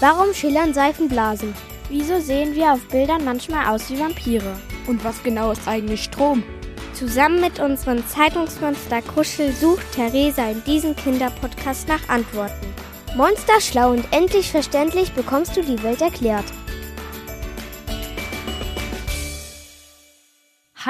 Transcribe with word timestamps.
Warum 0.00 0.32
schillern 0.32 0.72
Seifenblasen? 0.72 1.52
Wieso 1.88 2.20
sehen 2.20 2.54
wir 2.54 2.72
auf 2.72 2.86
Bildern 2.86 3.24
manchmal 3.24 3.66
aus 3.66 3.90
wie 3.90 3.98
Vampire? 3.98 4.56
Und 4.86 5.02
was 5.02 5.20
genau 5.24 5.50
ist 5.50 5.66
eigentlich 5.66 6.04
Strom? 6.04 6.44
Zusammen 6.92 7.40
mit 7.40 7.58
unserem 7.58 8.06
Zeitungsmonster 8.06 9.02
Kuschel 9.02 9.52
sucht 9.52 9.90
Theresa 9.92 10.50
in 10.50 10.62
diesem 10.62 10.94
Kinderpodcast 10.94 11.88
nach 11.88 12.08
Antworten. 12.08 12.72
Monster 13.16 13.60
schlau 13.60 13.90
und 13.90 14.04
endlich 14.12 14.52
verständlich 14.52 15.12
bekommst 15.14 15.56
du 15.56 15.62
die 15.62 15.82
Welt 15.82 16.00
erklärt. 16.00 16.44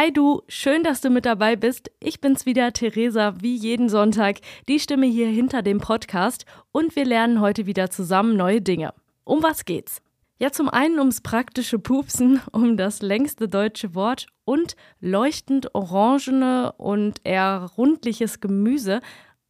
Hi 0.00 0.12
du, 0.12 0.42
schön, 0.46 0.84
dass 0.84 1.00
du 1.00 1.10
mit 1.10 1.26
dabei 1.26 1.56
bist. 1.56 1.90
Ich 1.98 2.20
bin's 2.20 2.46
wieder, 2.46 2.72
Theresa, 2.72 3.34
wie 3.40 3.56
jeden 3.56 3.88
Sonntag, 3.88 4.38
die 4.68 4.78
Stimme 4.78 5.06
hier 5.06 5.26
hinter 5.26 5.60
dem 5.60 5.78
Podcast 5.78 6.46
und 6.70 6.94
wir 6.94 7.04
lernen 7.04 7.40
heute 7.40 7.66
wieder 7.66 7.90
zusammen 7.90 8.36
neue 8.36 8.60
Dinge. 8.60 8.94
Um 9.24 9.42
was 9.42 9.64
geht's? 9.64 10.00
Ja, 10.38 10.52
zum 10.52 10.68
einen 10.68 11.00
ums 11.00 11.20
praktische 11.20 11.80
Pupsen, 11.80 12.40
um 12.52 12.76
das 12.76 13.02
längste 13.02 13.48
deutsche 13.48 13.96
Wort 13.96 14.28
und 14.44 14.76
leuchtend 15.00 15.74
orangene 15.74 16.70
und 16.78 17.20
eher 17.24 17.68
rundliches 17.76 18.38
Gemüse. 18.38 19.00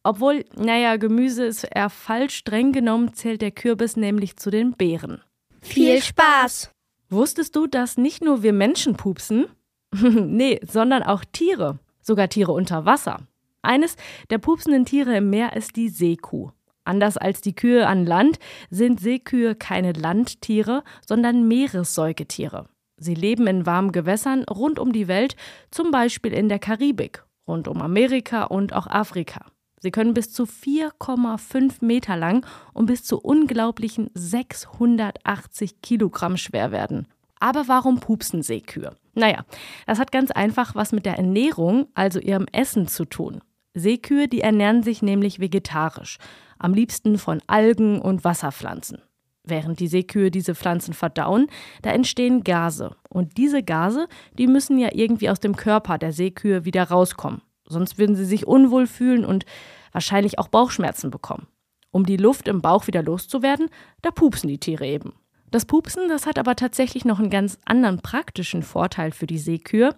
Obwohl, 0.01 0.45
naja, 0.55 0.97
Gemüse 0.97 1.45
ist 1.45 1.63
eher 1.63 1.91
falsch, 1.91 2.37
streng 2.37 2.71
genommen 2.71 3.13
zählt 3.13 3.43
der 3.43 3.51
Kürbis 3.51 3.97
nämlich 3.97 4.37
zu 4.37 4.49
den 4.49 4.71
Beeren. 4.71 5.21
Viel 5.61 6.01
Spaß! 6.01 6.71
Wusstest 7.11 7.55
du, 7.55 7.67
dass 7.67 7.97
nicht 7.97 8.23
nur 8.23 8.41
wir 8.41 8.53
Menschen 8.53 8.95
pupsen? 8.95 9.45
nee, 10.01 10.59
sondern 10.67 11.03
auch 11.03 11.23
Tiere, 11.25 11.79
sogar 12.01 12.29
Tiere 12.29 12.51
unter 12.51 12.85
Wasser. 12.85 13.21
Eines 13.61 13.95
der 14.29 14.37
pupsenden 14.37 14.85
Tiere 14.85 15.17
im 15.17 15.29
Meer 15.29 15.55
ist 15.55 15.75
die 15.75 15.89
Seekuh. 15.89 16.51
Anders 16.85 17.17
als 17.17 17.41
die 17.41 17.53
Kühe 17.53 17.85
an 17.87 18.05
Land 18.05 18.39
sind 18.69 18.99
Seekühe 18.99 19.53
keine 19.55 19.91
Landtiere, 19.91 20.83
sondern 21.05 21.47
Meeressäugetiere. 21.47 22.67
Sie 22.97 23.13
leben 23.13 23.47
in 23.47 23.65
warmen 23.65 23.91
Gewässern 23.91 24.43
rund 24.43 24.79
um 24.79 24.91
die 24.91 25.07
Welt, 25.07 25.35
zum 25.71 25.91
Beispiel 25.91 26.33
in 26.33 26.49
der 26.49 26.59
Karibik, 26.59 27.23
rund 27.47 27.67
um 27.67 27.81
Amerika 27.81 28.43
und 28.43 28.73
auch 28.73 28.87
Afrika. 28.87 29.45
Sie 29.79 29.91
können 29.91 30.13
bis 30.13 30.33
zu 30.33 30.43
4,5 30.43 31.85
Meter 31.85 32.17
lang 32.17 32.45
und 32.73 32.87
bis 32.87 33.03
zu 33.03 33.17
unglaublichen 33.19 34.09
680 34.13 35.81
Kilogramm 35.81 36.35
schwer 36.35 36.71
werden. 36.71 37.07
Aber 37.39 37.67
warum 37.67 37.99
pupsen 37.99 38.43
Seekühe? 38.43 38.95
Naja, 39.13 39.45
das 39.85 39.99
hat 39.99 40.11
ganz 40.11 40.31
einfach 40.31 40.75
was 40.75 40.91
mit 40.91 41.05
der 41.05 41.17
Ernährung, 41.17 41.87
also 41.93 42.19
ihrem 42.19 42.45
Essen 42.51 42.87
zu 42.87 43.05
tun. 43.05 43.41
Seekühe, 43.73 44.27
die 44.27 44.41
ernähren 44.41 44.83
sich 44.83 45.01
nämlich 45.01 45.39
vegetarisch, 45.39 46.17
am 46.57 46.73
liebsten 46.73 47.17
von 47.17 47.41
Algen 47.47 48.01
und 48.01 48.23
Wasserpflanzen. 48.23 49.01
Während 49.43 49.79
die 49.79 49.87
Seekühe 49.87 50.31
diese 50.31 50.53
Pflanzen 50.53 50.93
verdauen, 50.93 51.47
da 51.81 51.91
entstehen 51.91 52.43
Gase. 52.43 52.95
Und 53.09 53.37
diese 53.37 53.63
Gase, 53.63 54.07
die 54.37 54.47
müssen 54.47 54.77
ja 54.77 54.89
irgendwie 54.93 55.29
aus 55.29 55.39
dem 55.39 55.55
Körper 55.55 55.97
der 55.97 56.11
Seekühe 56.11 56.65
wieder 56.65 56.83
rauskommen. 56.83 57.41
Sonst 57.65 57.97
würden 57.97 58.15
sie 58.15 58.25
sich 58.25 58.47
unwohl 58.47 58.85
fühlen 58.85 59.25
und 59.25 59.45
wahrscheinlich 59.91 60.39
auch 60.39 60.49
Bauchschmerzen 60.49 61.09
bekommen. 61.09 61.47
Um 61.91 62.05
die 62.05 62.17
Luft 62.17 62.47
im 62.47 62.61
Bauch 62.61 62.87
wieder 62.87 63.01
loszuwerden, 63.01 63.69
da 64.01 64.11
pupsen 64.11 64.49
die 64.49 64.59
Tiere 64.59 64.85
eben. 64.85 65.13
Das 65.51 65.65
Pupsen, 65.65 66.09
das 66.09 66.25
hat 66.25 66.37
aber 66.37 66.55
tatsächlich 66.55 67.05
noch 67.05 67.19
einen 67.19 67.29
ganz 67.29 67.57
anderen 67.65 68.01
praktischen 68.01 68.61
Vorteil 68.61 69.11
für 69.11 69.25
die 69.25 69.39
Seekühe. 69.39 69.95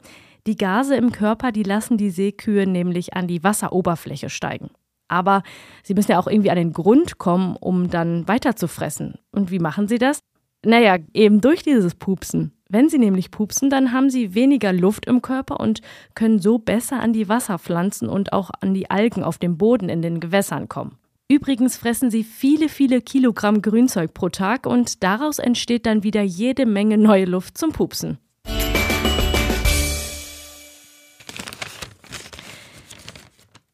Die 0.48 0.56
Gase 0.56 0.96
im 0.96 1.12
Körper, 1.12 1.52
die 1.52 1.64
lassen 1.64 1.98
die 1.98 2.10
Seekühe 2.10 2.66
nämlich 2.66 3.14
an 3.16 3.28
die 3.28 3.44
Wasseroberfläche 3.44 4.30
steigen. 4.30 4.70
Aber 5.08 5.44
sie 5.84 5.94
müssen 5.94 6.12
ja 6.12 6.20
auch 6.20 6.28
irgendwie 6.28 6.52
an 6.52 6.56
den 6.56 6.72
Grund 6.72 7.18
kommen, 7.18 7.58
um 7.58 7.90
dann 7.90 8.28
weiter 8.28 8.56
zu 8.56 8.68
fressen. 8.68 9.16
Und 9.32 9.52
wie 9.52 9.60
machen 9.60 9.88
sie 9.88 9.98
das? 9.98 10.20
Naja, 10.66 10.98
eben 11.14 11.42
durch 11.42 11.64
dieses 11.64 11.96
Pupsen. 11.96 12.54
Wenn 12.70 12.88
sie 12.88 13.00
nämlich 13.00 13.32
pupsen, 13.32 13.70
dann 13.70 13.92
haben 13.92 14.10
sie 14.10 14.34
weniger 14.34 14.72
Luft 14.72 15.06
im 15.06 15.22
Körper 15.22 15.60
und 15.60 15.82
können 16.16 16.40
so 16.40 16.58
besser 16.58 17.02
an 17.02 17.12
die 17.12 17.28
Wasserpflanzen 17.28 18.08
und 18.08 18.32
auch 18.32 18.50
an 18.62 18.74
die 18.74 18.90
Algen 18.90 19.24
auf 19.24 19.38
dem 19.38 19.58
Boden 19.58 19.90
in 19.90 20.02
den 20.02 20.22
Gewässern 20.22 20.70
kommen. 20.70 20.98
Übrigens 21.32 21.78
fressen 21.78 22.12
sie 22.12 22.26
viele, 22.26 22.68
viele 22.68 23.00
Kilogramm 23.00 23.62
Grünzeug 23.62 24.14
pro 24.14 24.28
Tag 24.28 24.66
und 24.66 25.02
daraus 25.02 25.40
entsteht 25.40 25.86
dann 25.86 26.04
wieder 26.04 26.22
jede 26.22 26.66
Menge 26.66 26.98
neue 26.98 27.24
Luft 27.24 27.58
zum 27.58 27.72
Pupsen. 27.72 28.18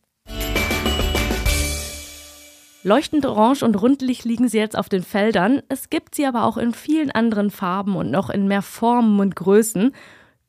Leuchtend 2.83 3.25
orange 3.25 3.63
und 3.63 3.75
rundlich 3.81 4.23
liegen 4.23 4.47
sie 4.47 4.57
jetzt 4.57 4.77
auf 4.77 4.87
den 4.87 5.03
Feldern. 5.03 5.61
Es 5.67 5.89
gibt 5.89 6.15
sie 6.15 6.25
aber 6.25 6.45
auch 6.45 6.55
in 6.55 6.73
vielen 6.73 7.11
anderen 7.11 7.51
Farben 7.51 7.97
und 7.97 8.09
noch 8.09 8.29
in 8.29 8.47
mehr 8.47 8.61
Formen 8.61 9.19
und 9.19 9.35
Größen. 9.35 9.93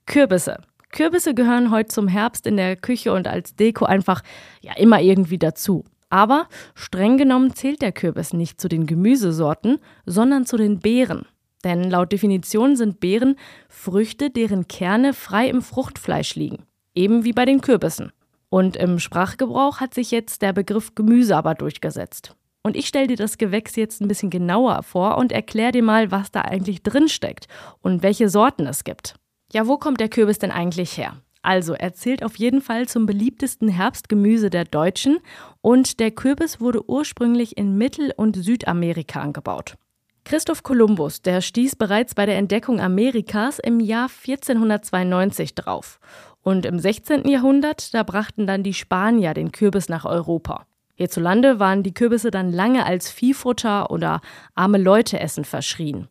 Kürbisse. 0.07 0.59
Kürbisse 0.93 1.35
gehören 1.35 1.73
heute 1.73 1.89
zum 1.89 2.07
Herbst 2.07 2.47
in 2.47 2.57
der 2.57 2.77
Küche 2.77 3.13
und 3.13 3.27
als 3.27 3.57
Deko 3.57 3.85
einfach 3.85 4.23
ja 4.61 4.75
immer 4.77 5.01
irgendwie 5.01 5.39
dazu. 5.39 5.85
Aber 6.09 6.47
streng 6.77 7.17
genommen 7.17 7.55
zählt 7.55 7.83
der 7.83 7.93
Kürbis 7.93 8.33
nicht 8.33 8.61
zu 8.61 8.69
den 8.69 8.87
Gemüsesorten, 8.87 9.79
sondern 10.07 10.47
zu 10.47 10.57
den 10.57 10.79
Beeren. 10.79 11.27
Denn 11.65 11.91
laut 11.91 12.13
Definition 12.13 12.77
sind 12.77 13.01
Beeren 13.01 13.37
Früchte, 13.69 14.31
deren 14.31 14.69
Kerne 14.69 15.15
frei 15.15 15.49
im 15.49 15.63
Fruchtfleisch 15.63 16.37
liegen. 16.37 16.65
Eben 16.95 17.25
wie 17.25 17.33
bei 17.33 17.45
den 17.45 17.61
Kürbissen. 17.61 18.13
Und 18.51 18.77
im 18.77 18.99
Sprachgebrauch 18.99 19.81
hat 19.81 19.95
sich 19.95 20.11
jetzt 20.11 20.43
der 20.43 20.53
Begriff 20.53 20.95
Gemüse 20.95 21.37
aber 21.37 21.55
durchgesetzt. 21.55 22.35
Und 22.63 22.77
ich 22.77 22.87
stelle 22.87 23.07
dir 23.07 23.17
das 23.17 23.39
Gewächs 23.39 23.77
jetzt 23.77 24.03
ein 24.03 24.09
bisschen 24.09 24.29
genauer 24.29 24.83
vor 24.83 25.17
und 25.17 25.33
erkläre 25.33 25.73
dir 25.73 25.83
mal, 25.83 26.11
was 26.11 26.31
da 26.31 26.43
eigentlich 26.43 26.83
drin 26.83 27.09
steckt 27.09 27.47
und 27.81 28.03
welche 28.03 28.29
Sorten 28.29 28.67
es 28.67 28.85
gibt. 28.85 29.15
Ja, 29.53 29.67
wo 29.67 29.79
kommt 29.79 30.01
der 30.01 30.11
Kürbis 30.11 30.39
denn 30.39 30.51
eigentlich 30.51 30.97
her? 30.99 31.17
Also, 31.43 31.73
er 31.73 31.95
zählt 31.95 32.23
auf 32.23 32.37
jeden 32.37 32.61
Fall 32.61 32.87
zum 32.87 33.07
beliebtesten 33.07 33.69
Herbstgemüse 33.69 34.51
der 34.51 34.65
Deutschen 34.65 35.21
und 35.63 35.99
der 35.99 36.11
Kürbis 36.11 36.61
wurde 36.61 36.87
ursprünglich 36.89 37.57
in 37.57 37.79
Mittel- 37.79 38.13
und 38.15 38.37
Südamerika 38.37 39.23
angebaut. 39.23 39.77
Christoph 40.25 40.63
Kolumbus, 40.63 41.23
der 41.23 41.41
stieß 41.41 41.77
bereits 41.77 42.15
bei 42.15 42.27
der 42.27 42.37
Entdeckung 42.37 42.81
Amerikas 42.81 43.59
im 43.59 43.81
Jahr 43.81 44.09
1492 44.09 45.55
drauf 45.55 45.99
und 46.43 46.67
im 46.67 46.79
16. 46.79 47.29
Jahrhundert, 47.29 47.95
da 47.95 48.03
brachten 48.03 48.47
dann 48.47 48.63
die 48.63 48.75
Spanier 48.75 49.35
den 49.35 49.53
Kürbis 49.53 49.89
nach 49.89 50.05
Europa. 50.05 50.67
Hierzulande 50.95 51.59
waren 51.59 51.83
die 51.83 51.95
Kürbisse 51.95 52.31
dann 52.31 52.53
lange 52.53 52.85
als 52.85 53.11
Viehfutter 53.11 53.91
oder 53.91 54.21
arme 54.55 54.79
Leute 54.79 55.19
essen 55.19 55.45
verschrien. 55.45 56.09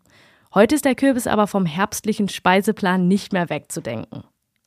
Heute 0.53 0.75
ist 0.75 0.85
der 0.85 0.95
Kürbis 0.95 1.27
aber 1.27 1.45
vom 1.45 1.65
herbstlichen 1.65 2.27
Speiseplan 2.27 3.07
nicht 3.07 3.33
mehr 3.33 3.49
wegzudenken. 3.49 4.23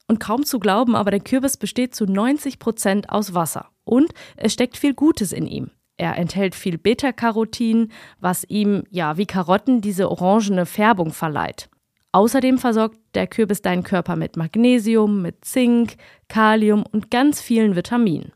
Und 0.06 0.20
kaum 0.20 0.44
zu 0.44 0.60
glauben, 0.60 0.94
aber 0.94 1.10
der 1.10 1.20
Kürbis 1.20 1.56
besteht 1.56 1.94
zu 1.94 2.06
90 2.06 2.58
Prozent 2.58 3.10
aus 3.10 3.34
Wasser. 3.34 3.66
Und 3.84 4.12
es 4.36 4.52
steckt 4.52 4.76
viel 4.76 4.94
Gutes 4.94 5.32
in 5.32 5.46
ihm. 5.46 5.70
Er 5.96 6.16
enthält 6.16 6.54
viel 6.54 6.78
Beta-Carotin, 6.78 7.92
was 8.18 8.44
ihm, 8.48 8.84
ja, 8.90 9.16
wie 9.16 9.26
Karotten 9.26 9.80
diese 9.80 10.10
orangene 10.10 10.66
Färbung 10.66 11.12
verleiht. 11.12 11.68
Außerdem 12.12 12.58
versorgt 12.58 12.98
der 13.14 13.26
Kürbis 13.26 13.62
deinen 13.62 13.84
Körper 13.84 14.16
mit 14.16 14.36
Magnesium, 14.36 15.22
mit 15.22 15.44
Zink, 15.44 15.94
Kalium 16.28 16.84
und 16.90 17.10
ganz 17.10 17.40
vielen 17.40 17.74
Vitaminen. 17.74 18.32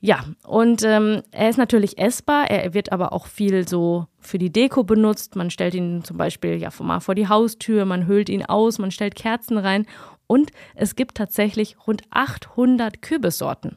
Ja, 0.00 0.24
und 0.46 0.84
ähm, 0.84 1.22
er 1.32 1.50
ist 1.50 1.56
natürlich 1.56 1.98
essbar, 1.98 2.48
er 2.48 2.72
wird 2.72 2.92
aber 2.92 3.12
auch 3.12 3.26
viel 3.26 3.66
so 3.66 4.06
für 4.20 4.38
die 4.38 4.52
Deko 4.52 4.84
benutzt. 4.84 5.34
Man 5.34 5.50
stellt 5.50 5.74
ihn 5.74 6.04
zum 6.04 6.16
Beispiel 6.16 6.56
ja 6.56 6.70
mal 6.78 7.00
vor 7.00 7.16
die 7.16 7.28
Haustür, 7.28 7.84
man 7.84 8.06
hüllt 8.06 8.28
ihn 8.28 8.44
aus, 8.44 8.78
man 8.78 8.92
stellt 8.92 9.16
Kerzen 9.16 9.58
rein 9.58 9.86
und 10.28 10.52
es 10.76 10.94
gibt 10.94 11.16
tatsächlich 11.16 11.76
rund 11.86 12.02
800 12.10 13.02
Kürbissorten. 13.02 13.76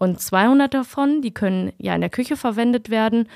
Und 0.00 0.18
200 0.18 0.72
davon, 0.72 1.20
die 1.20 1.30
können 1.30 1.72
ja 1.76 1.94
in 1.94 2.00
der 2.00 2.08
Küche 2.08 2.38
verwendet 2.38 2.88
werden. 2.88 3.28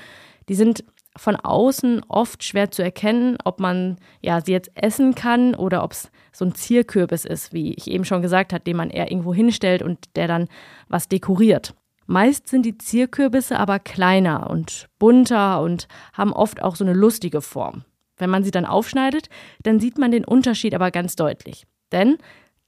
Die 0.49 0.55
sind 0.55 0.83
von 1.15 1.35
außen 1.35 2.01
oft 2.07 2.43
schwer 2.43 2.71
zu 2.71 2.81
erkennen, 2.81 3.37
ob 3.45 3.59
man 3.59 3.97
ja 4.19 4.41
sie 4.41 4.51
jetzt 4.51 4.71
essen 4.73 5.13
kann 5.13 5.53
oder 5.53 5.83
ob 5.83 5.91
es 5.91 6.09
so 6.33 6.43
ein 6.43 6.55
Zierkürbis 6.55 7.23
ist, 7.23 7.53
wie 7.53 7.75
ich 7.75 7.87
eben 7.87 8.03
schon 8.03 8.23
gesagt 8.23 8.51
habe, 8.51 8.63
den 8.63 8.77
man 8.77 8.89
eher 8.89 9.11
irgendwo 9.11 9.31
hinstellt 9.31 9.83
und 9.83 9.99
der 10.15 10.27
dann 10.27 10.47
was 10.89 11.07
dekoriert. 11.07 11.75
Meist 12.07 12.47
sind 12.47 12.65
die 12.65 12.79
Zierkürbisse 12.79 13.59
aber 13.59 13.77
kleiner 13.77 14.49
und 14.49 14.89
bunter 14.97 15.61
und 15.61 15.87
haben 16.13 16.33
oft 16.33 16.63
auch 16.63 16.75
so 16.75 16.83
eine 16.83 16.93
lustige 16.93 17.41
Form. 17.41 17.85
Wenn 18.17 18.31
man 18.31 18.43
sie 18.43 18.51
dann 18.51 18.65
aufschneidet, 18.65 19.29
dann 19.61 19.79
sieht 19.79 19.99
man 19.99 20.09
den 20.09 20.25
Unterschied 20.25 20.73
aber 20.73 20.89
ganz 20.89 21.15
deutlich. 21.15 21.67
Denn 21.91 22.17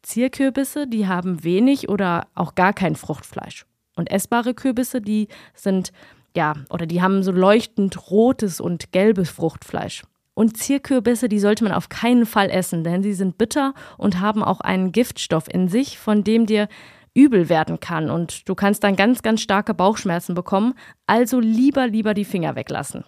Zierkürbisse, 0.03 0.87
die 0.87 1.07
haben 1.07 1.43
wenig 1.43 1.89
oder 1.89 2.27
auch 2.35 2.53
gar 2.53 2.73
kein 2.73 2.95
Fruchtfleisch. 2.95 3.65
Und 3.97 4.09
essbare 4.09 4.53
Kürbisse, 4.53 5.01
die 5.01 5.27
sind 5.53 5.91
ja, 6.35 6.53
oder 6.69 6.85
die 6.85 7.01
haben 7.01 7.23
so 7.23 7.31
leuchtend 7.31 8.09
rotes 8.11 8.61
und 8.61 8.91
gelbes 8.93 9.29
Fruchtfleisch. 9.29 10.03
Und 10.35 10.55
Zierkürbisse, 10.55 11.29
die 11.29 11.39
sollte 11.39 11.63
man 11.63 11.73
auf 11.73 11.89
keinen 11.89 12.27
Fall 12.27 12.51
essen, 12.51 12.83
denn 12.83 13.01
sie 13.01 13.13
sind 13.13 13.39
bitter 13.39 13.73
und 13.97 14.19
haben 14.19 14.43
auch 14.43 14.61
einen 14.61 14.91
Giftstoff 14.91 15.51
in 15.51 15.67
sich, 15.67 15.97
von 15.97 16.23
dem 16.23 16.45
dir 16.45 16.69
übel 17.15 17.49
werden 17.49 17.79
kann 17.79 18.11
und 18.11 18.47
du 18.47 18.53
kannst 18.53 18.83
dann 18.83 18.95
ganz, 18.95 19.23
ganz 19.23 19.41
starke 19.41 19.73
Bauchschmerzen 19.73 20.35
bekommen. 20.35 20.75
Also 21.07 21.39
lieber, 21.39 21.87
lieber 21.87 22.13
die 22.13 22.25
Finger 22.25 22.55
weglassen. 22.55 23.03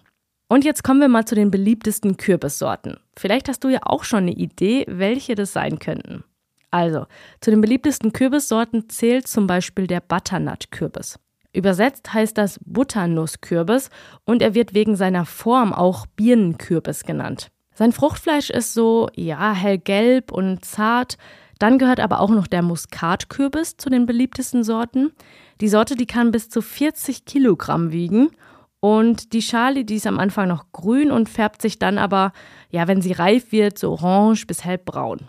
Und 0.48 0.64
jetzt 0.64 0.82
kommen 0.82 1.00
wir 1.00 1.06
mal 1.06 1.24
zu 1.24 1.36
den 1.36 1.52
beliebtesten 1.52 2.16
Kürbissorten. 2.16 2.96
Vielleicht 3.16 3.48
hast 3.48 3.62
du 3.62 3.68
ja 3.68 3.78
auch 3.84 4.02
schon 4.02 4.24
eine 4.24 4.32
Idee, 4.32 4.84
welche 4.88 5.36
das 5.36 5.52
sein 5.52 5.78
könnten. 5.78 6.24
Also, 6.70 7.06
zu 7.40 7.50
den 7.50 7.60
beliebtesten 7.60 8.12
Kürbissorten 8.12 8.88
zählt 8.88 9.26
zum 9.26 9.46
Beispiel 9.46 9.86
der 9.86 10.00
Butternut-Kürbis. 10.00 11.18
Übersetzt 11.52 12.14
heißt 12.14 12.38
das 12.38 12.60
Butternusskürbis 12.64 13.90
und 14.24 14.40
er 14.40 14.54
wird 14.54 14.72
wegen 14.72 14.94
seiner 14.94 15.26
Form 15.26 15.72
auch 15.72 16.06
Birnenkürbis 16.06 17.02
genannt. 17.02 17.50
Sein 17.74 17.92
Fruchtfleisch 17.92 18.50
ist 18.50 18.74
so, 18.74 19.08
ja, 19.16 19.52
hellgelb 19.52 20.30
und 20.30 20.64
zart, 20.64 21.16
dann 21.58 21.78
gehört 21.78 22.00
aber 22.00 22.20
auch 22.20 22.30
noch 22.30 22.46
der 22.46 22.62
Muskatkürbis 22.62 23.76
zu 23.76 23.90
den 23.90 24.06
beliebtesten 24.06 24.64
Sorten. 24.64 25.12
Die 25.60 25.68
Sorte, 25.68 25.94
die 25.94 26.06
kann 26.06 26.30
bis 26.30 26.48
zu 26.48 26.62
40 26.62 27.26
Kilogramm 27.26 27.92
wiegen. 27.92 28.30
Und 28.80 29.34
die 29.34 29.42
Schale, 29.42 29.84
die 29.84 29.96
ist 29.96 30.06
am 30.06 30.18
Anfang 30.18 30.48
noch 30.48 30.72
grün 30.72 31.10
und 31.10 31.28
färbt 31.28 31.60
sich 31.60 31.78
dann 31.78 31.98
aber, 31.98 32.32
ja, 32.70 32.88
wenn 32.88 33.02
sie 33.02 33.12
reif 33.12 33.52
wird, 33.52 33.78
so 33.78 33.90
orange 33.90 34.46
bis 34.46 34.64
hellbraun. 34.64 35.28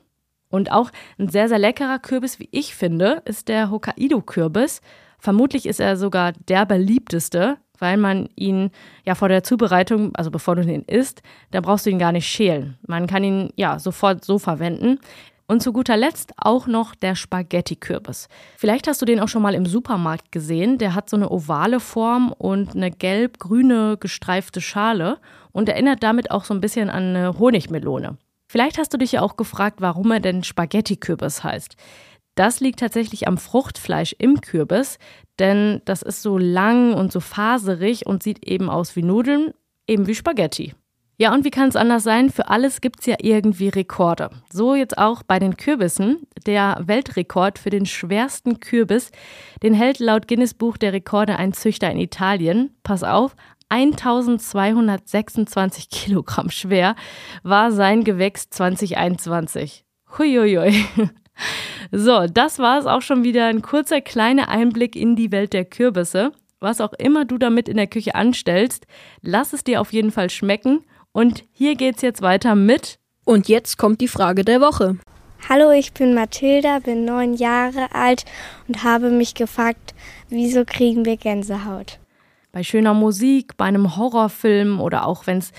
Und 0.51 0.71
auch 0.71 0.91
ein 1.17 1.29
sehr, 1.29 1.49
sehr 1.49 1.57
leckerer 1.57 1.97
Kürbis, 1.97 2.39
wie 2.39 2.49
ich 2.51 2.75
finde, 2.75 3.23
ist 3.25 3.47
der 3.47 3.71
Hokkaido-Kürbis. 3.71 4.81
Vermutlich 5.17 5.65
ist 5.65 5.79
er 5.79 5.97
sogar 5.97 6.33
der 6.33 6.65
beliebteste, 6.65 7.57
weil 7.79 7.97
man 7.97 8.29
ihn 8.35 8.69
ja 9.05 9.15
vor 9.15 9.29
der 9.29 9.43
Zubereitung, 9.43 10.15
also 10.15 10.29
bevor 10.29 10.55
du 10.55 10.61
ihn 10.61 10.83
isst, 10.83 11.23
da 11.49 11.61
brauchst 11.61 11.85
du 11.85 11.89
ihn 11.89 11.99
gar 11.99 12.11
nicht 12.11 12.27
schälen. 12.27 12.77
Man 12.85 13.07
kann 13.07 13.23
ihn 13.23 13.49
ja 13.55 13.79
sofort 13.79 14.23
so 14.23 14.37
verwenden. 14.37 14.99
Und 15.47 15.61
zu 15.61 15.73
guter 15.73 15.97
Letzt 15.97 16.31
auch 16.37 16.65
noch 16.65 16.95
der 16.95 17.13
Spaghetti-Kürbis. 17.13 18.29
Vielleicht 18.57 18.87
hast 18.87 19.01
du 19.01 19.05
den 19.05 19.19
auch 19.19 19.27
schon 19.27 19.41
mal 19.41 19.53
im 19.53 19.65
Supermarkt 19.65 20.31
gesehen. 20.31 20.77
Der 20.77 20.95
hat 20.95 21.09
so 21.09 21.17
eine 21.17 21.29
ovale 21.29 21.81
Form 21.81 22.31
und 22.31 22.73
eine 22.73 22.89
gelb-grüne 22.89 23.97
gestreifte 23.99 24.61
Schale 24.61 25.17
und 25.51 25.67
erinnert 25.67 26.03
damit 26.03 26.31
auch 26.31 26.45
so 26.45 26.53
ein 26.53 26.61
bisschen 26.61 26.89
an 26.89 27.15
eine 27.15 27.37
Honigmelone. 27.37 28.17
Vielleicht 28.51 28.77
hast 28.77 28.93
du 28.93 28.97
dich 28.97 29.13
ja 29.13 29.21
auch 29.21 29.37
gefragt, 29.37 29.79
warum 29.79 30.11
er 30.11 30.19
denn 30.19 30.43
Spaghetti-Kürbis 30.43 31.41
heißt. 31.41 31.77
Das 32.35 32.59
liegt 32.59 32.81
tatsächlich 32.81 33.25
am 33.25 33.37
Fruchtfleisch 33.37 34.13
im 34.19 34.41
Kürbis, 34.41 34.99
denn 35.39 35.81
das 35.85 36.01
ist 36.01 36.21
so 36.21 36.37
lang 36.37 36.93
und 36.93 37.13
so 37.13 37.21
faserig 37.21 38.05
und 38.05 38.23
sieht 38.23 38.45
eben 38.45 38.69
aus 38.69 38.97
wie 38.97 39.03
Nudeln, 39.03 39.53
eben 39.87 40.05
wie 40.05 40.15
Spaghetti. 40.15 40.73
Ja, 41.17 41.33
und 41.33 41.45
wie 41.45 41.49
kann 41.49 41.69
es 41.69 41.77
anders 41.77 42.03
sein? 42.03 42.29
Für 42.29 42.49
alles 42.49 42.81
gibt 42.81 42.99
es 42.99 43.05
ja 43.05 43.15
irgendwie 43.21 43.69
Rekorde. 43.69 44.31
So 44.51 44.75
jetzt 44.75 44.97
auch 44.97 45.23
bei 45.23 45.39
den 45.39 45.55
Kürbissen. 45.55 46.27
Der 46.45 46.81
Weltrekord 46.83 47.57
für 47.57 47.69
den 47.69 47.85
schwersten 47.85 48.59
Kürbis, 48.59 49.11
den 49.63 49.73
hält 49.73 49.99
laut 49.99 50.27
Guinness 50.27 50.55
Buch 50.55 50.75
der 50.75 50.91
Rekorde 50.91 51.37
ein 51.37 51.53
Züchter 51.53 51.89
in 51.89 51.99
Italien. 51.99 52.75
Pass 52.83 53.03
auf, 53.03 53.33
1226 53.71 55.89
Kilogramm 55.89 56.49
schwer 56.49 56.95
war 57.43 57.71
sein 57.71 58.03
Gewächs 58.03 58.49
2021. 58.49 59.85
Huiuiui. 60.17 60.85
So, 61.91 62.27
das 62.27 62.59
war 62.59 62.77
es 62.77 62.85
auch 62.85 63.01
schon 63.01 63.23
wieder. 63.23 63.47
Ein 63.47 63.63
kurzer 63.63 63.99
kleiner 63.99 64.49
Einblick 64.49 64.95
in 64.95 65.15
die 65.15 65.31
Welt 65.31 65.53
der 65.53 65.65
Kürbisse. 65.65 66.33
Was 66.59 66.79
auch 66.79 66.93
immer 66.93 67.25
du 67.25 67.39
damit 67.39 67.67
in 67.67 67.77
der 67.77 67.87
Küche 67.87 68.13
anstellst, 68.13 68.85
lass 69.21 69.51
es 69.51 69.63
dir 69.63 69.81
auf 69.81 69.91
jeden 69.91 70.11
Fall 70.11 70.29
schmecken 70.29 70.85
und 71.11 71.43
hier 71.51 71.75
geht's 71.75 72.03
jetzt 72.03 72.21
weiter 72.21 72.53
mit. 72.55 72.99
Und 73.25 73.47
jetzt 73.47 73.77
kommt 73.77 74.01
die 74.01 74.07
Frage 74.07 74.45
der 74.45 74.61
Woche. 74.61 74.97
Hallo, 75.49 75.71
ich 75.71 75.93
bin 75.93 76.13
Mathilda, 76.13 76.79
bin 76.79 77.05
neun 77.05 77.33
Jahre 77.33 77.93
alt 77.93 78.25
und 78.67 78.83
habe 78.83 79.09
mich 79.09 79.33
gefragt, 79.33 79.95
wieso 80.29 80.65
kriegen 80.65 81.05
wir 81.05 81.17
Gänsehaut? 81.17 82.00
Bei 82.51 82.63
schöner 82.63 82.93
Musik, 82.93 83.55
bei 83.57 83.65
einem 83.65 83.95
Horrorfilm 83.95 84.81
oder 84.81 85.05
auch 85.07 85.25
wenn 85.27 85.37
es 85.37 85.51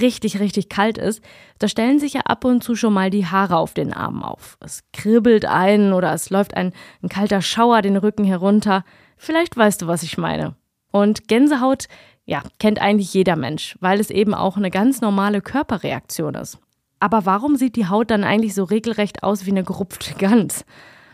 richtig, 0.00 0.40
richtig 0.40 0.68
kalt 0.68 0.96
ist, 0.96 1.22
da 1.58 1.68
stellen 1.68 1.98
sich 1.98 2.14
ja 2.14 2.22
ab 2.22 2.44
und 2.44 2.62
zu 2.62 2.74
schon 2.74 2.94
mal 2.94 3.10
die 3.10 3.26
Haare 3.26 3.56
auf 3.56 3.74
den 3.74 3.92
Armen 3.92 4.22
auf. 4.22 4.56
Es 4.60 4.82
kribbelt 4.92 5.44
ein 5.44 5.92
oder 5.92 6.12
es 6.14 6.30
läuft 6.30 6.56
ein, 6.56 6.72
ein 7.02 7.08
kalter 7.08 7.42
Schauer 7.42 7.82
den 7.82 7.96
Rücken 7.96 8.24
herunter. 8.24 8.84
Vielleicht 9.16 9.56
weißt 9.56 9.82
du, 9.82 9.86
was 9.86 10.02
ich 10.02 10.16
meine. 10.16 10.54
Und 10.90 11.28
Gänsehaut 11.28 11.86
ja, 12.28 12.42
kennt 12.58 12.78
eigentlich 12.78 13.14
jeder 13.14 13.36
Mensch, 13.36 13.76
weil 13.80 14.00
es 14.00 14.10
eben 14.10 14.34
auch 14.34 14.58
eine 14.58 14.70
ganz 14.70 15.00
normale 15.00 15.40
Körperreaktion 15.40 16.34
ist. 16.34 16.58
Aber 17.00 17.24
warum 17.24 17.56
sieht 17.56 17.74
die 17.74 17.86
Haut 17.88 18.10
dann 18.10 18.22
eigentlich 18.22 18.54
so 18.54 18.64
regelrecht 18.64 19.22
aus 19.22 19.46
wie 19.46 19.50
eine 19.50 19.64
gerupfte 19.64 20.12
Gans? 20.12 20.66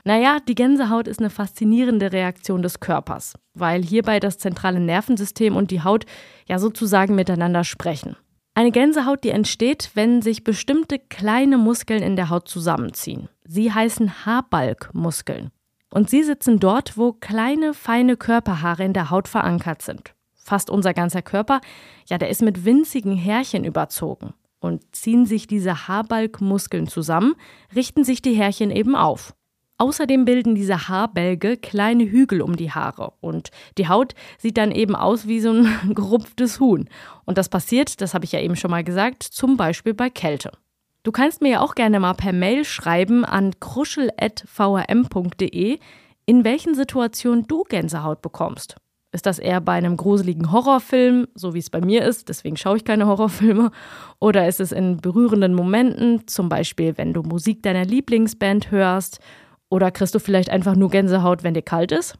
Naja, 0.04 0.38
die 0.46 0.54
Gänsehaut 0.54 1.08
ist 1.08 1.20
eine 1.20 1.30
faszinierende 1.30 2.12
Reaktion 2.12 2.62
des 2.62 2.80
Körpers, 2.80 3.34
weil 3.54 3.82
hierbei 3.82 4.20
das 4.20 4.38
zentrale 4.38 4.80
Nervensystem 4.80 5.56
und 5.56 5.70
die 5.70 5.82
Haut 5.82 6.04
ja 6.46 6.58
sozusagen 6.58 7.14
miteinander 7.14 7.64
sprechen. 7.64 8.16
Eine 8.54 8.70
Gänsehaut, 8.70 9.24
die 9.24 9.30
entsteht, 9.30 9.90
wenn 9.94 10.22
sich 10.22 10.44
bestimmte 10.44 10.98
kleine 10.98 11.58
Muskeln 11.58 12.02
in 12.02 12.16
der 12.16 12.30
Haut 12.30 12.48
zusammenziehen. 12.48 13.28
Sie 13.44 13.72
heißen 13.72 14.26
Haarbalgmuskeln. 14.26 15.50
Und 15.90 16.10
sie 16.10 16.22
sitzen 16.22 16.60
dort, 16.60 16.96
wo 16.96 17.12
kleine, 17.12 17.72
feine 17.72 18.16
Körperhaare 18.16 18.84
in 18.84 18.92
der 18.92 19.10
Haut 19.10 19.26
verankert 19.28 19.82
sind 19.82 20.14
fast 20.44 20.70
unser 20.70 20.94
ganzer 20.94 21.22
Körper, 21.22 21.60
ja, 22.08 22.18
der 22.18 22.28
ist 22.28 22.42
mit 22.42 22.64
winzigen 22.64 23.16
Härchen 23.16 23.64
überzogen. 23.64 24.34
Und 24.60 24.94
ziehen 24.94 25.26
sich 25.26 25.46
diese 25.46 25.88
Haarbalgmuskeln 25.88 26.86
zusammen, 26.86 27.34
richten 27.74 28.04
sich 28.04 28.22
die 28.22 28.34
Härchen 28.34 28.70
eben 28.70 28.96
auf. 28.96 29.34
Außerdem 29.84 30.24
bilden 30.24 30.54
diese 30.54 30.88
Haarbälge 30.88 31.58
kleine 31.58 32.04
Hügel 32.04 32.40
um 32.40 32.56
die 32.56 32.70
Haare 32.70 33.12
und 33.20 33.50
die 33.76 33.86
Haut 33.86 34.14
sieht 34.38 34.56
dann 34.56 34.70
eben 34.70 34.96
aus 34.96 35.28
wie 35.28 35.40
so 35.40 35.50
ein 35.50 35.68
gerupftes 35.94 36.58
Huhn. 36.58 36.88
Und 37.26 37.36
das 37.36 37.50
passiert, 37.50 38.00
das 38.00 38.14
habe 38.14 38.24
ich 38.24 38.32
ja 38.32 38.40
eben 38.40 38.56
schon 38.56 38.70
mal 38.70 38.82
gesagt, 38.82 39.22
zum 39.22 39.58
Beispiel 39.58 39.92
bei 39.92 40.08
Kälte. 40.08 40.52
Du 41.02 41.12
kannst 41.12 41.42
mir 41.42 41.50
ja 41.50 41.60
auch 41.60 41.74
gerne 41.74 42.00
mal 42.00 42.14
per 42.14 42.32
Mail 42.32 42.64
schreiben 42.64 43.26
an 43.26 43.60
kruschel.vrm.de, 43.60 45.78
in 46.24 46.44
welchen 46.44 46.74
Situationen 46.74 47.46
du 47.46 47.64
Gänsehaut 47.64 48.22
bekommst. 48.22 48.76
Ist 49.12 49.26
das 49.26 49.38
eher 49.38 49.60
bei 49.60 49.74
einem 49.74 49.98
gruseligen 49.98 50.50
Horrorfilm, 50.50 51.28
so 51.34 51.52
wie 51.52 51.58
es 51.58 51.68
bei 51.68 51.82
mir 51.82 52.06
ist, 52.06 52.30
deswegen 52.30 52.56
schaue 52.56 52.78
ich 52.78 52.86
keine 52.86 53.06
Horrorfilme? 53.06 53.70
Oder 54.18 54.48
ist 54.48 54.60
es 54.60 54.72
in 54.72 54.96
berührenden 54.96 55.52
Momenten, 55.52 56.26
zum 56.26 56.48
Beispiel 56.48 56.96
wenn 56.96 57.12
du 57.12 57.22
Musik 57.22 57.62
deiner 57.62 57.84
Lieblingsband 57.84 58.70
hörst? 58.70 59.20
Oder 59.68 59.90
kriegst 59.90 60.14
du 60.14 60.18
vielleicht 60.18 60.50
einfach 60.50 60.76
nur 60.76 60.90
Gänsehaut, 60.90 61.42
wenn 61.42 61.54
dir 61.54 61.62
kalt 61.62 61.92
ist? 61.92 62.16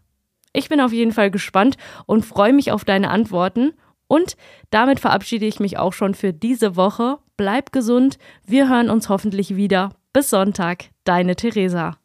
Ich 0.53 0.69
bin 0.69 0.81
auf 0.81 0.93
jeden 0.93 1.13
Fall 1.13 1.31
gespannt 1.31 1.77
und 2.07 2.25
freue 2.25 2.53
mich 2.53 2.73
auf 2.73 2.85
deine 2.85 3.11
Antworten. 3.11 3.73
Und 4.07 4.37
damit 4.71 5.01
verabschiede 5.01 5.47
ich 5.47 5.61
mich 5.61 5.79
auch 5.79 5.93
schon 5.93 6.15
für 6.15 6.33
diese 6.33 6.77
Woche. 6.77 7.19
Bleib 7.37 7.73
gesund, 7.73 8.19
wir 8.47 8.69
hören 8.69 8.91
uns 8.91 9.09
hoffentlich 9.09 9.57
wieder. 9.57 9.91
Bis 10.13 10.31
Sonntag, 10.31 10.91
deine 11.03 11.35
Theresa. 11.35 11.97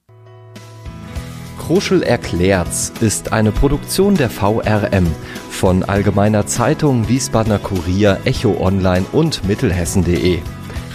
Kruschel 1.60 2.02
erklärt's 2.02 2.92
ist 3.00 3.32
eine 3.32 3.52
Produktion 3.52 4.16
der 4.16 4.32
VRM 4.32 5.06
von 5.52 5.84
Allgemeiner 5.84 6.48
Zeitung, 6.48 7.08
Wiesbadener 7.08 7.60
Kurier, 7.60 8.20
Echo 8.26 8.58
Online 8.60 9.06
und 9.12 9.48
Mittelhessen.de. 9.48 10.40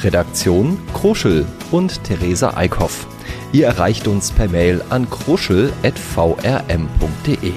Redaktion 0.03 0.81
Kruschel 0.93 1.47
und 1.71 2.03
Theresa 2.03 2.57
Eickhoff. 2.57 3.07
Ihr 3.55 3.67
erreicht 3.67 4.09
uns 4.09 4.33
per 4.33 4.49
Mail 4.49 4.83
an 4.91 5.09
kruschel.vrm.de. 5.09 7.53